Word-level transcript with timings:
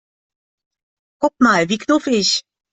Guck 1.19 1.35
mal, 1.45 1.63
wie 1.69 1.77
knuffig! 1.85 2.29